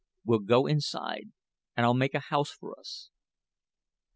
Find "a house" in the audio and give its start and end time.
2.15-2.49